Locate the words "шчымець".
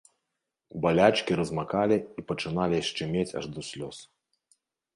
2.89-3.29